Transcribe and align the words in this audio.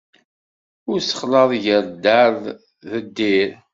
Ur 0.89 0.99
ssexlaḍ 1.01 1.51
gar 1.63 1.85
dare 2.03 2.49
ed 2.97 3.05
dear. 3.15 3.51